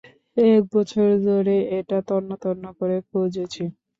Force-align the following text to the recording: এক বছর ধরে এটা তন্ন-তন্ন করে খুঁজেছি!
এক 0.37 0.63
বছর 0.73 0.97
ধরে 1.27 1.55
এটা 1.79 1.97
তন্ন-তন্ন 2.09 2.63
করে 2.79 2.97
খুঁজেছি! 3.09 3.63